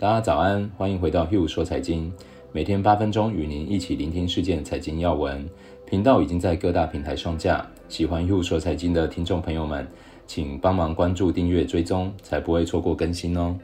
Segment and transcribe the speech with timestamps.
[0.00, 2.12] 大家早安，欢迎回到 Hugh 说财经，
[2.52, 5.44] 每天八分钟与您一起聆听事件财经要闻。
[5.84, 9.88] 频道已经在各大平台上架，喜欢 Hugh 说财经的听众朋友们，
[10.24, 13.58] 请帮忙关注、订阅、追踪，才不会错过更新哦。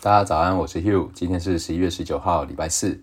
[0.00, 2.98] 大家早安，我是 Hugh，今天是十一月十九号，礼拜四。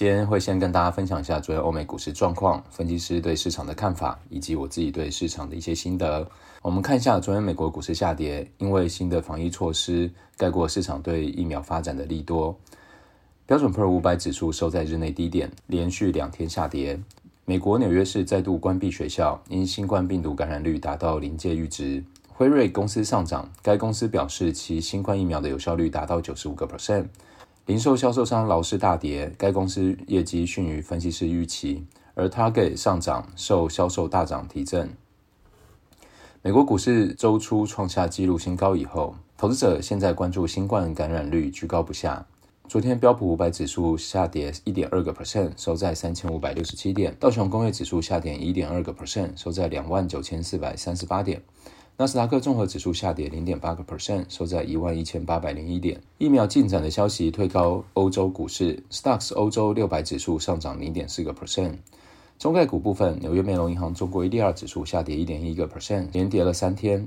[0.00, 6.26] 今天会先跟大家分享一下昨天欧美股市状况，分析师对市场的看法，以及我自己对市场的一些心得。
[6.62, 12.58] 我们看一下昨天美国股市下跌，因为新的防疫措施盖过市场对疫苗发展的利多。
[13.44, 16.98] 标准普尔五百指数收在日内低点，连续两天下跌。
[17.44, 22.02] 美国纽约市再度关闭学校，因新冠病毒感染率达到临界阈值。
[22.26, 27.04] 辉瑞公司上涨，该公司表示其新冠疫苗的有效率达到九十五个 percent。
[27.66, 31.84] 零售销售商劳斯大跌，该公司业绩逊于分析师预期，
[32.14, 34.90] 而 Target 上涨，受销售大涨提振。
[36.42, 42.26] 美国股市周初创下纪录新高以后，投资者现在关注新冠感染率居高不下。
[42.66, 51.42] 昨天标普五百指数下跌一点二个 percent，收在三千五百六十七点；道琼工业指数下跌一点二个 percent，收在两万九千四百三十八点。
[52.00, 56.00] 纳斯达克综合指数下跌零点八个 percent，收在一万一千八百零一点。
[56.16, 61.74] 疫苗进展的消息推高欧洲股市，STOCKS 欧洲六百指数上涨零点四个 percent。
[62.38, 67.06] 中概股部分，纽约梅隆银行中国 ADR 指数下跌一点一个 percent，连跌了三天。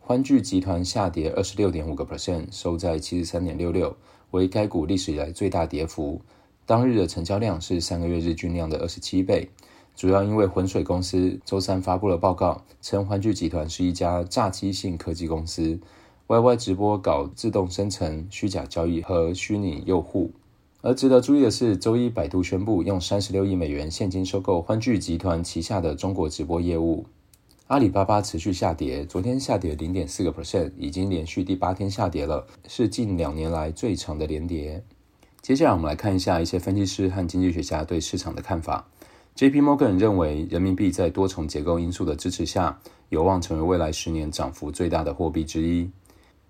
[0.00, 3.94] 欢聚集团下跌二十六点五个 percent，收在七十三点六六，
[4.30, 6.22] 为该股历史以来最大跌幅。
[6.64, 9.50] 当日的成交量是三个月日均量的二十七倍。
[9.96, 15.80] 主要因为浑水公司周三发布了报告，称欢聚集团是一家诈欺性科技公司
[16.26, 20.30] ，YY 直播搞自动生成、虚假交易和虚拟用户。
[20.82, 27.06] 而值得注意的是，周一百度宣布用三十六亿美元现金收购欢聚集团旗下的中国直播业务。
[27.68, 34.84] 阿里巴巴持续下跌，昨天下跌零点四个 percent，已经连续第八天下跌了，是近两年来最长的连跌。
[35.40, 38.86] 接下来我们来看一下一些分析师和经济学家对市场的看法。
[39.36, 39.60] J.P.
[39.60, 42.78] Morgan 认为，人民币在多重结构因素的支持下，
[43.10, 45.90] 有望成为未来十年涨幅最大的货币之一。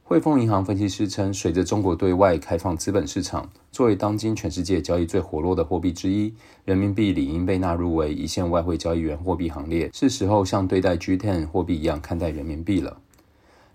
[0.05, 6.33] 汇丰银行分析师称，随着中国对外开放资本市场，作为当今全世界交易最活络的货币之一，
[6.65, 9.91] 人民币理应被纳入为一线外汇交易员货币行列。
[9.93, 12.99] 是时候像对待 G10 货币一样看待人民币了。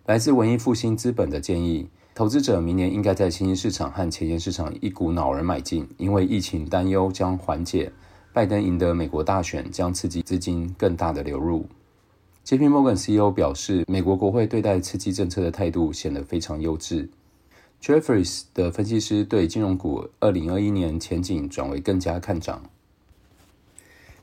[0.05, 7.91] 来自文艺复兴资本的建议，投资者明年应该在新兴市场和前沿市场一股脑儿买进，因为疫情担忧将缓解。
[8.33, 11.65] 拜登赢得美国大选将刺激资金更大的流入。
[12.45, 17.07] JP Morgan CEO 表示，美国国会对待刺激政策的态度显得非常幼稚。
[17.81, 22.61] Jeffries 的分析师对金融股二零二一年前景转为更加看涨。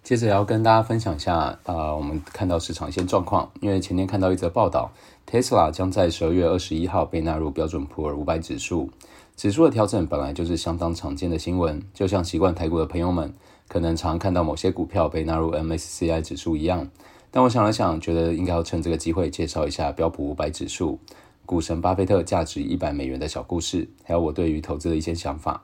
[0.02, 3.50] 接着要跟大家分享一下，啊、我们看到市场一些状况。
[3.60, 4.90] 因为前天看到一则报道
[5.30, 8.88] ，Tesla 将在十二月二十一号被纳入标准普尔五百指数。
[9.36, 13.34] 指数的调整本来就是相当常见的新闻，就像习惯台股的朋友们。
[13.68, 16.88] 可能常看到某些股票被纳入 MSCI 指数一样，
[17.30, 20.98] 但我想了想，觉得应该要趁这个机会介绍一下标普五百指数、
[21.44, 25.62] 股神巴菲特价值一百美元的小故事，还有我对于投资的一些想法。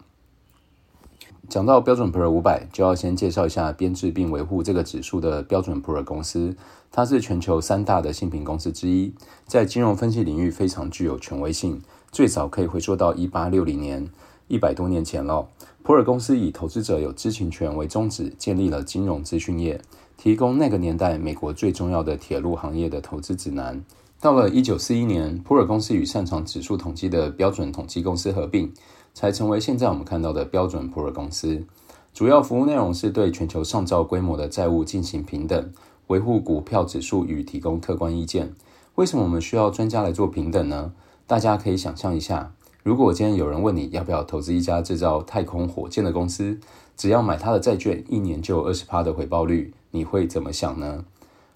[1.48, 6.56] 讲到标准普尔五百，就要先介绍一下编制并维护这个指数的标准普尔公司，
[6.90, 9.12] 它是全球三大的信评公司之一，
[9.46, 14.08] 在金融分析领域非常具有权威性，最早可以回溯到一八六零年。
[14.48, 15.48] 一百多年前了，
[15.82, 19.80] 普尔公司以投资者有知情权为宗旨，建立了金融资讯业，
[20.16, 23.82] 提供那个年代美国最重要的铁路行业的投资指南。
[24.20, 28.72] 到了一九四一年，普尔公司与擅长指数统计的标准统计公司合并，
[29.12, 31.64] 才成为现在我们看到的标准普尔公司。
[32.12, 35.72] 主要服务内容是对全球上兆规模的债务进行平等，
[36.06, 38.54] 维护股票指数与提供客观意见。
[38.94, 40.92] 为什么我们需要专家来做平等呢？
[41.26, 42.52] 大家可以想象一下。
[42.84, 46.60] 如果今天有人问你要不要投资一家制造太空火箭的公司，
[46.98, 51.02] 只要买它的债券，一年就有二十趴的回报率，你会怎么想呢？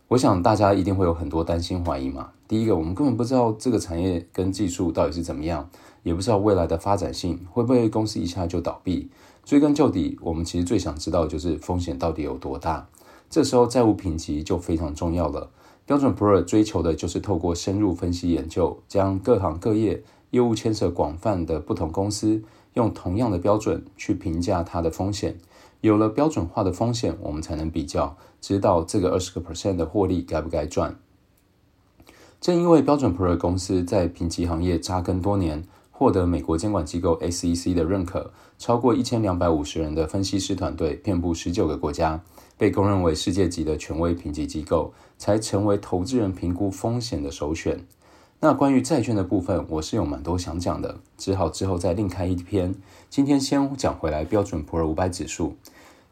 [0.09, 2.31] 我想大家一定会有很多担心怀疑嘛。
[2.49, 5.69] 第一个，我们根本不知道这个产业跟技术到底是怎么样，
[6.03, 9.11] 也不知道未来的发展性，会不会公司一下就倒闭。
[9.45, 12.89] 追根究底，我们其实最想知道的就是风险到底有多大。
[13.29, 15.51] 这时候债务评级就非常重要了。
[15.85, 20.03] 标准普尔追求的就是透过深入分析研究，将各行各业。
[20.31, 22.43] 业务牵涉广泛的不同公司，
[22.75, 25.39] 用同样的标准去评价它的风险。
[25.81, 30.99] 有了标准化的风险，我们才能比较，知道这个二十个 percent 的获利该不该赚。
[32.41, 42.21] 正因为标准普尔公司在评级行业扎根多年，获得美国监管机构 SEC 的认可，超过一千两百五十人的分析师团队遍布十九个国家，
[42.57, 47.85] 被公认为世界级的权威评级机构，才成为投资人评估风险的首选。
[48.41, 52.73] 那关于债券的部分，我是有蛮多想讲的，只好之后再另开一篇。
[53.11, 55.57] 今天先讲回来标准普尔五百指数。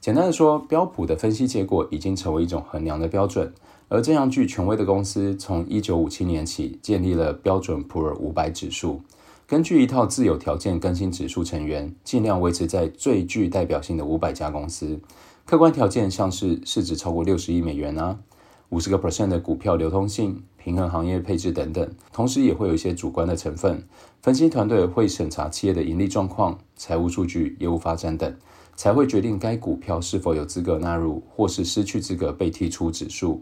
[0.00, 3.55] 简单的说，标普的分析结果已经成为一种衡量的标准，
[3.87, 9.02] 而这样具权威的公司从一九五七年起建立了标准普尔五百指数，
[9.46, 14.99] 根据一套自有条件更新指数成员，尽量维持在最具代表性的五百家公司。
[15.44, 18.19] 客观条件像是市值超过六十亿美元啊，
[18.70, 20.43] 五十个 percent 的股票流通性。
[20.66, 23.80] 平衡行业配置等等，同时也会有一些主观的成分。
[24.20, 28.34] 分析团队会审查企业的盈利状况、财务数据、业务发展等，
[28.74, 33.40] 才会决定该股票是否有资格纳入，或是失去资格被剔出指数。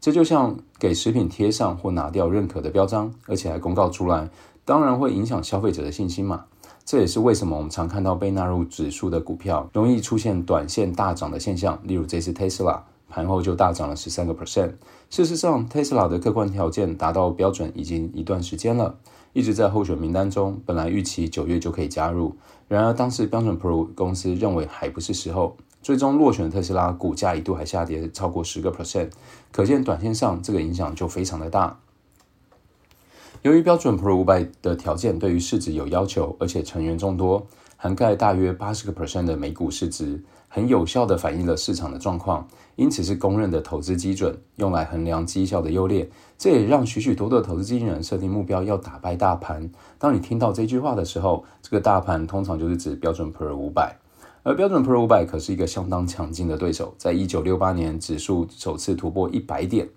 [0.00, 4.30] 这就像给食品贴上或拿掉认可的标章，而且还公告出来，
[4.64, 6.44] 当然会影响消费者的信心嘛。
[6.84, 12.82] 这也是为什么我们常看到被纳入指数的股票容易出现短线大涨的现象，例如这次 Tesla。
[13.14, 14.72] 盘后就大涨了十三个 percent。
[15.08, 18.96] 事实上，Tesla 的客观条件达到标准已经一段时间了，
[19.32, 20.60] 一直在候选名单中。
[20.66, 22.34] 本来预期九月就可以加入，
[22.66, 29.10] 然而当时标准普尔公司认为还不是时候，最终落选特斯拉股价一度还下跌超过十个 percent。
[29.52, 31.78] 可见短线上这个影响就非常的大。
[33.42, 37.46] 由于标准普尔五百的条件对于市值有要求，而且成员众多，
[37.76, 40.20] 涵盖大约八十个 percent 的美股市值。
[40.54, 42.46] 很有效地反映了市场的状况，
[42.76, 46.08] 因此是公认的投资基准，用来衡量绩效的优劣。
[46.38, 49.68] 这也让许许多多的投资经理人设定目标要打败大盘。
[49.98, 53.96] 当你听到这句话的时候，这个大盘通常就是指标准普尔五百，
[54.44, 56.94] 而标准普尔五百可是一个相当强劲的对手。
[56.96, 59.88] 在一九六八年，指数首次突破一百点；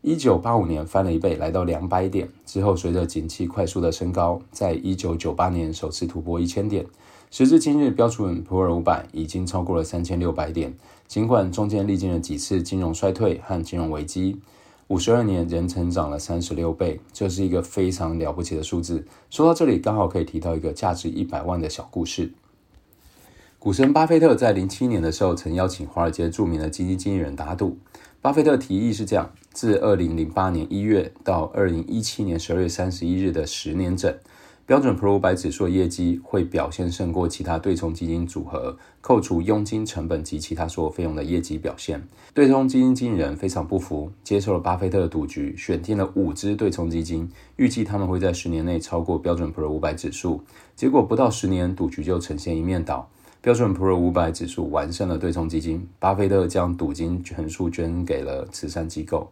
[0.00, 2.30] 一九八五年翻了一倍，来到两百点。
[2.46, 6.86] 之后，随着景气快速的升高，在一九九八年首次突破一千点。
[7.30, 10.74] 时至今日，标准普尔五百已经超过了三千六百点。
[11.06, 14.40] 尽管中间历经了几次金融衰退和金融危机，
[14.88, 19.04] 五十二年仍成长了三十六倍，这是一个非常了不起的数字。
[19.28, 22.32] 说到这里，刚好可以提到一个价值一百万的小故事。
[23.58, 27.78] 股神巴菲特在零七年的时候，曾邀请华尔街著名的基金经理人打赌。
[28.22, 34.12] 巴菲特提议是这样：自二零零八年一月到二零一七年十二月三十一日的十年整。
[34.66, 42.02] 标准普尔五百指数的业绩会表现胜过其他对冲基金组合，扣除佣金成本及其他所有费用的业绩表现。
[42.34, 50.42] 对冲基金经理人非常不服，接受了巴菲特的赌局，选定了五只对冲基金，预计他们会在十年内超过标准普尔五百指数。
[50.74, 53.08] 结果不到十年，赌局就呈现一面倒，
[53.40, 59.30] 标准普尔五百指数完胜了对冲基金，巴菲特将赌金全数捐给了慈善机构。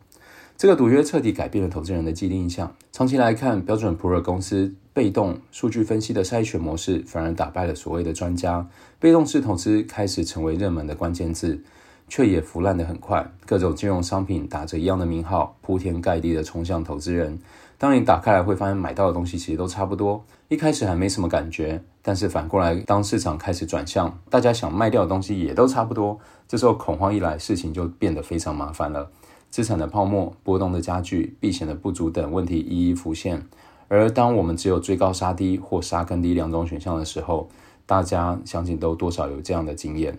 [0.57, 2.73] 这个赌约彻底改变了投资人的既定印象。
[2.93, 8.67] 长期来看，标准普尔公司被动数据分析的筛选模式反而打败了所谓的专家。
[9.01, 11.61] 被动式投资开始成为热门的关键字，
[12.09, 13.29] 却也腐烂得很快。
[13.45, 17.37] 各种金融商品打着一样的名号，铺天盖地的冲向投资人。
[17.77, 20.25] 当你打开来，会发现买到的东西其实都差不多。
[20.49, 26.21] 一开始还没什么感觉，但是反过来，当市场开始转向，大家想卖掉的东西也都差不多。
[26.47, 29.11] 这时候恐慌一来，事情就变得非常麻烦了。
[29.55, 33.41] 资产的泡沫、波动的加剧、避险的不足等问题一一浮现。
[33.87, 37.49] 而当我们只有追高杀低或杀更低两种选项的时候，
[37.87, 40.19] 大家相信都多少有这样的经验。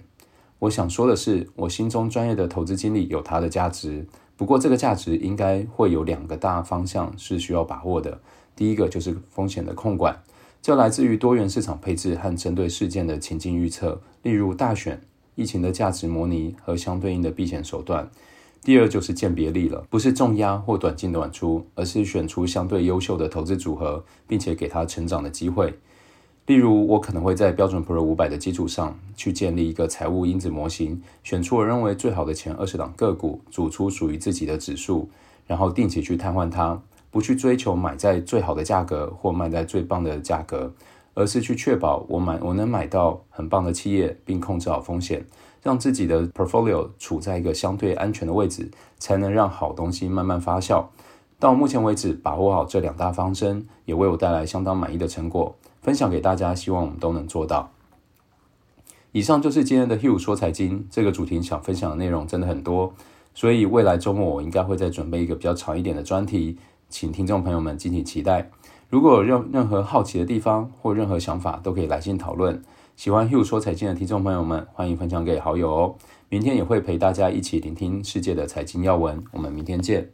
[0.60, 4.06] 我想说的是，我心中专业的投资经理有它的价值，
[4.38, 8.22] 不过这个价值应该会有两个大方向是需要把握的。
[8.56, 10.18] 第一个就是风险的控管，
[10.62, 15.02] 这来自于多元市场配置和针对事件的情境预测，例如大选、
[15.36, 18.10] 疫情的价值模拟和相对应的避险手段。
[18.64, 25.78] 第二就是鉴别力了，不是重压或短进短出，而是选出相对优秀的投资组合，并且给它成长的机会。
[26.48, 35.10] 例如，我可能会在标准普尔五百的基础上去建立一个财务因子模型，选出我认为最好的前二十档个股，组出属于自己的指数，
[35.48, 40.72] 然后定期去汰换它，不去追求买在最好的价格或卖在最棒的价格，
[41.16, 45.26] 而是去确保我买我能买到很棒的企业，并控制好风险。
[45.66, 48.70] 让自己的 portfolio 处在一个相对安全的位置，
[49.00, 50.86] 才能让好东西慢慢发酵。
[51.40, 57.72] 到目前为止，把握好这两大方针，也为我带来相当满意的成果，分享给大家，希望我们都能做到。
[59.12, 62.94] 以上就是今天的 Hugh 说财经这个主题，想分享的内容真的很多，
[63.34, 68.52] 所以未来周末我应该会再准备一个比较长一点的专题，请听众朋友们敬请期待。
[68.92, 72.64] 如果有任任何好奇的地方或任何想法，都可以来信讨论。
[72.96, 75.96] 喜欢 Hugh 说财经的听众朋友们，欢迎分享给好友哦。
[76.30, 80.10] 明天也会陪大家一起聆听世界的财经要闻，我们明天见。